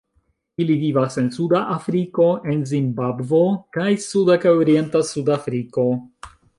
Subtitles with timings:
[0.63, 3.45] Ili vivas en Suda Afriko en Zimbabvo
[3.79, 5.91] kaj suda kaj orienta Sudafriko.